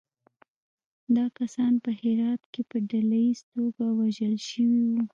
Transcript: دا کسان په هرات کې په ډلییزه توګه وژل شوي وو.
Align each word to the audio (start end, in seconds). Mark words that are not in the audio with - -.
دا 1.15 1.25
کسان 1.37 1.73
په 1.83 1.89
هرات 2.01 2.41
کې 2.53 2.61
په 2.69 2.77
ډلییزه 2.89 3.43
توګه 3.55 3.83
وژل 3.99 4.35
شوي 4.49 4.81
وو. 4.91 5.01